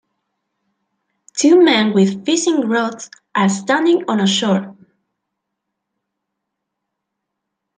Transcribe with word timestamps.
Two 1.35 1.63
men 1.63 1.93
with 1.93 2.25
fishing 2.25 2.61
rods 2.67 3.07
are 3.35 3.47
standing 3.47 4.03
on 4.07 4.19
a 4.19 4.25
shore 4.25 4.75